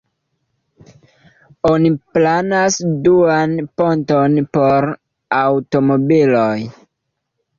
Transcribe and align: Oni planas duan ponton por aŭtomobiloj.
Oni 1.71 1.89
planas 2.15 2.77
duan 3.07 3.53
ponton 3.81 4.39
por 4.57 4.89
aŭtomobiloj. 5.43 6.57